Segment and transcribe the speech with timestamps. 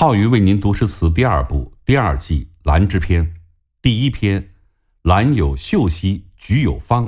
[0.00, 3.22] 浩宇为您读诗词第二部第二季《兰之篇》，
[3.82, 4.40] 第一篇
[5.02, 7.06] 《兰有秀兮菊有芳》，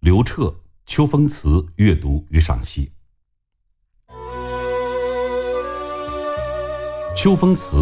[0.00, 0.44] 刘彻
[0.86, 2.92] 《秋风词》阅读与赏析。
[7.14, 7.76] 《秋风词》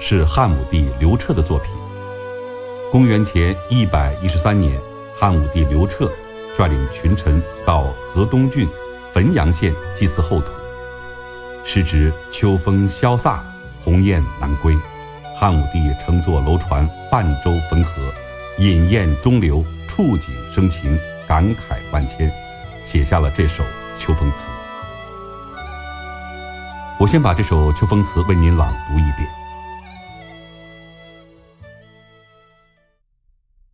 [0.00, 1.72] 是汉武帝刘彻的作品。
[2.90, 4.76] 公元前一百一十三年，
[5.14, 6.12] 汉武帝刘彻
[6.52, 8.68] 率领群臣到河东郡
[9.12, 10.50] 汾阳县祭祀后土，
[11.64, 13.38] 时值秋风萧飒。
[13.80, 14.76] 鸿雁南归，
[15.36, 18.12] 汉武帝乘坐楼船泛舟汾河，
[18.58, 22.30] 饮宴中流，触景生情，感慨万千，
[22.84, 23.62] 写下了这首
[23.96, 24.50] 《秋风词》。
[27.00, 29.28] 我先把这首《秋风词》为您朗读一遍：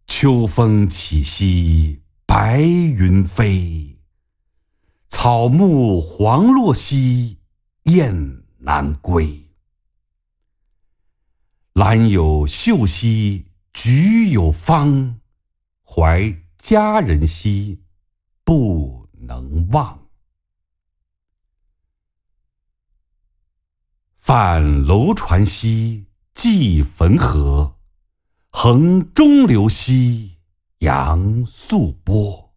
[0.06, 3.96] 秋风起兮白云飞，
[5.08, 7.38] 草木黄落兮
[7.84, 9.43] 雁南归。
[11.74, 15.18] 兰有秀兮菊有芳，
[15.84, 17.82] 怀佳人兮
[18.44, 20.06] 不能忘。
[24.16, 27.76] 泛楼船兮济汾河，
[28.50, 30.36] 横中流兮
[30.78, 32.54] 扬素波。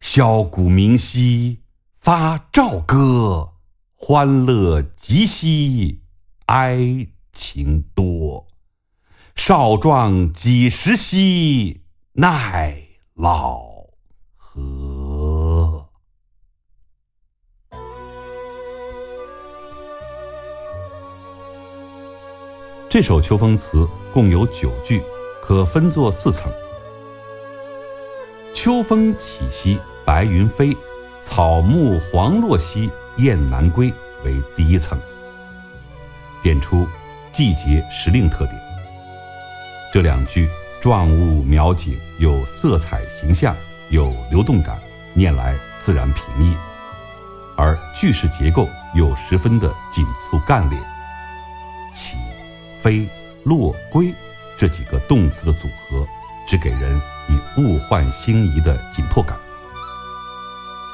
[0.00, 1.64] 箫鼓鸣兮
[1.98, 3.54] 发棹歌，
[3.96, 6.04] 欢乐极兮
[6.46, 7.08] 哀。
[7.34, 8.46] 情多，
[9.34, 11.82] 少壮几时兮
[12.12, 12.80] 奈
[13.14, 13.64] 老
[14.36, 15.88] 何？
[22.88, 25.02] 这首秋风词共有九句，
[25.42, 26.50] 可分作四层。
[28.54, 30.76] 秋风起兮白云飞，
[31.20, 33.92] 草木黄落兮雁南归
[34.24, 34.96] 为第一层，
[36.40, 36.86] 点出。
[37.34, 38.56] 季节时令特点。
[39.92, 40.48] 这两句
[40.80, 43.56] 状物描景有色彩形象，
[43.90, 44.78] 有流动感，
[45.14, 46.54] 念来自然平易；
[47.56, 50.80] 而句式结构又十分的紧促干练。
[51.92, 52.16] 起、
[52.80, 53.04] 飞、
[53.42, 54.14] 落、归
[54.56, 56.06] 这几个动词的组合，
[56.46, 56.96] 只给人
[57.28, 59.36] 以物换星移的紧迫感。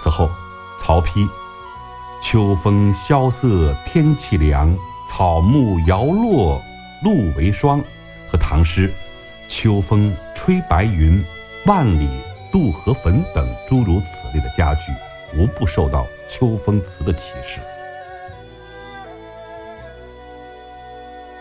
[0.01, 0.31] 此后，
[0.79, 1.29] 曹丕
[2.25, 4.75] “秋风萧瑟，天气凉。”
[5.21, 6.59] 草木摇落，
[7.05, 7.79] 露为霜，
[8.27, 8.91] 和唐诗
[9.51, 11.23] “秋风吹白云，
[11.67, 12.09] 万里
[12.51, 14.91] 渡河汾”等诸如此类的佳句，
[15.37, 17.61] 无不受到秋风词的启示。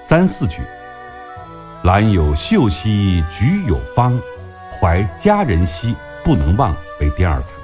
[0.04, 0.62] 三四句
[1.86, 4.22] “兰有秀兮菊有芳，
[4.70, 7.58] 怀佳人兮不能忘”为第二层，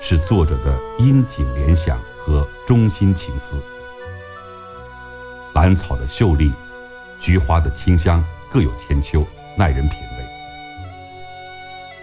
[0.00, 3.54] 是作者的因景联想和中心情思。
[5.60, 6.50] 兰草的秀丽，
[7.20, 9.26] 菊花的清香，各有千秋，
[9.58, 10.24] 耐人品味。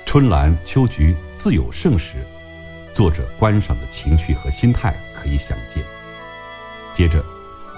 [0.06, 2.24] 春兰秋菊自有盛时，
[2.94, 5.84] 作者观赏的情趣和心态可以想见。
[6.94, 7.26] 接着，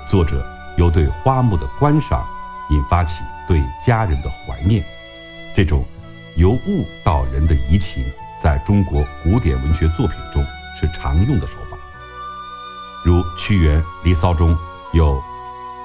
[0.09, 0.45] 作者
[0.77, 2.27] 又对花木的观赏，
[2.71, 4.83] 引发起对家人的怀念。
[5.55, 5.85] 这种
[6.35, 8.03] 由物到人的移情，
[8.43, 10.45] 在中国古典文学作品中
[10.77, 11.77] 是常用的手法。
[13.05, 14.53] 如屈原《离骚》中
[14.91, 15.23] 有。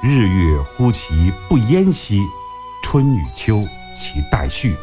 [0.06, 2.20] 日月忽其不淹兮，
[2.82, 3.64] 春与秋
[3.96, 4.76] 其待续。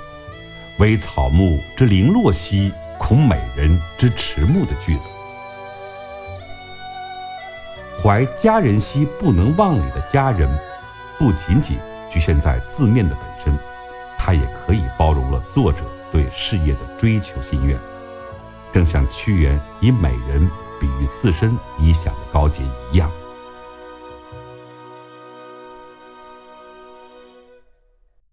[0.80, 5.12] 惟草木之零落兮，恐美人之迟暮的句子。
[8.02, 10.50] 怀佳人兮不能忘里的佳人，
[11.20, 11.78] 不仅仅
[12.12, 13.56] 局限在字面的本身，
[14.18, 17.80] 它也可以包容了作者对事业的追求心愿。
[18.72, 20.50] 正像屈原以美人
[20.80, 23.12] 比喻自身理想的高洁一样。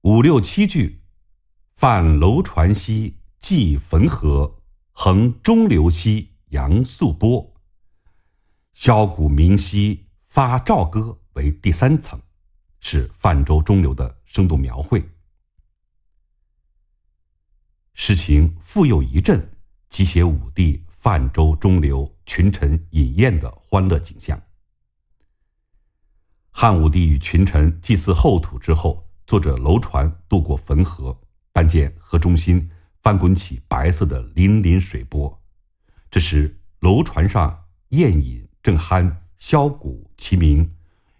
[0.09, 1.03] 五六七句，
[1.77, 7.55] 泛楼船兮济汾河，横中流兮扬素波。
[8.75, 12.19] 箫鼓鸣兮发棹歌为第三层，
[12.81, 15.07] 是泛舟中流的生动描绘。
[17.93, 19.47] 诗情复又一振，
[19.91, 24.41] 即写武帝泛舟中流、群臣饮宴的欢乐景象。
[26.51, 29.07] 汉武帝与群臣祭祀后土之后。
[29.29, 31.15] 坐着楼船渡过汾河，
[31.53, 32.67] 但见河中心
[33.03, 35.39] 翻滚起白色的粼粼水波。
[36.11, 40.67] 这时，楼船上宴饮正酣，箫鼓齐鸣，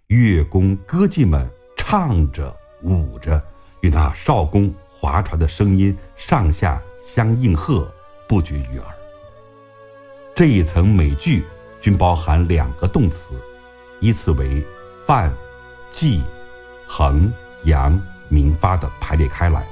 [0.07, 1.47] 乐工歌伎们
[1.77, 3.45] 唱着舞着，
[3.83, 7.95] 与那少公划船的声音上下相应和，
[8.27, 8.87] 不绝于耳。
[10.35, 11.45] 这一层每句
[11.79, 13.35] 均包含两个动词，
[14.01, 14.65] 依次为
[15.05, 15.31] 泛、
[15.91, 16.23] 季、
[16.87, 17.31] 横、
[17.65, 19.65] 阳、明发的排列开来，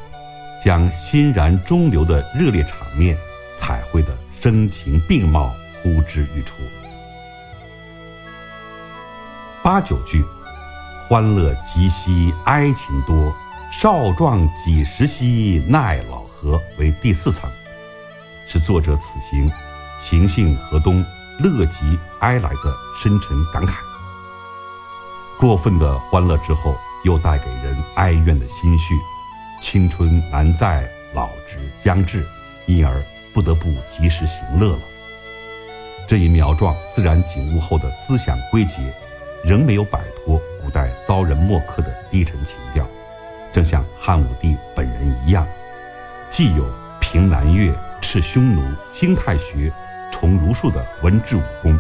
[0.65, 3.17] 将欣然中流的热烈场面
[3.59, 6.55] 彩绘的声情并茂，呼之欲出。
[9.63, 10.25] 八九句，
[11.09, 13.35] 欢乐极兮哀情多，
[13.73, 17.51] 少壮几时兮奈老何为第四层，
[18.49, 19.51] 是作者此行
[20.01, 21.05] 行幸河东，
[21.41, 23.73] 乐极哀来的深沉感慨。
[25.39, 28.95] 过分的欢乐之后，又带给人哀怨的心绪，
[29.63, 32.27] 青春难再，老之将至，
[32.67, 33.01] 因而
[33.33, 34.83] 不得不及时行乐了。
[36.09, 38.77] 这一苗壮自然景物后的思想归结。
[39.45, 42.85] 仍没有摆脱古代骚人墨客的低沉情调，
[43.53, 45.47] 正像汉武帝本人一样，
[46.29, 46.69] 既有
[47.01, 49.73] 平南越、斥匈奴、兴太学、
[50.11, 51.79] 崇儒术的文治武功，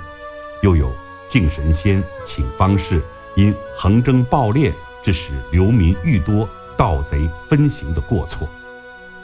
[0.63, 0.95] 又有
[1.27, 3.03] 敬神仙、请方士，
[3.35, 4.73] 因横征暴敛
[5.07, 8.49] 致使流民愈多、盗贼分行的过错。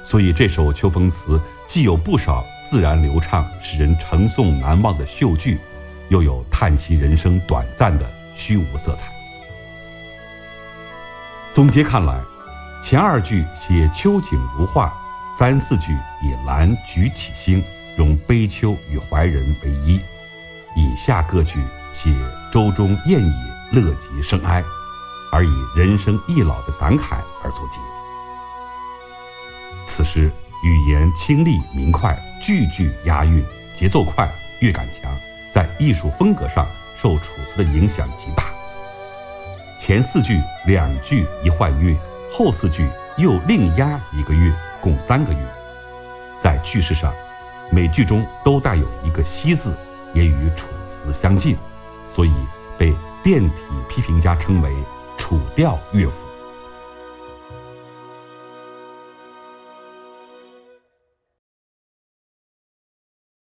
[0.05, 5.59] 所以这首秋风词既有不少自然流畅、使人承诵难忘的秀句，
[6.09, 8.09] 又有叹息人生短暂的。
[8.35, 9.13] 虚无色彩。
[11.53, 12.19] 总结看来，
[12.83, 14.91] 前二句写秋景如画，
[15.39, 15.93] 三四句
[16.23, 17.63] 以兰菊起兴，
[17.95, 19.99] 融悲秋与怀人为一；
[20.77, 21.59] 以下各句
[21.93, 22.11] 写
[22.51, 23.33] 舟中宴野，
[23.73, 24.65] 乐极生哀，
[25.33, 27.81] 而以人生易老的感慨而作结。
[29.87, 30.31] 此诗
[30.63, 33.45] 语言清丽明快，句句押韵，
[33.77, 34.31] 节奏快，
[34.61, 35.11] 乐感强，
[35.53, 36.65] 在艺术风格上。
[36.95, 38.45] 受楚辞的影响极大。
[39.77, 41.99] 前四句两句一换乐，
[42.31, 45.39] 后四句又另押一个乐，共三个乐。
[46.41, 47.13] 在句式上，
[47.73, 49.77] 每句中都带有一个“西”字，
[50.15, 51.59] 也与楚辞相近，
[52.15, 52.33] 所以
[52.79, 54.73] 被变体批评家称为
[55.23, 56.27] “楚调乐府”。